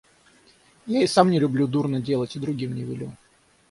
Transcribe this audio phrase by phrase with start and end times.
[0.87, 3.15] Я и сам не люблю дурно делать и другим не велю.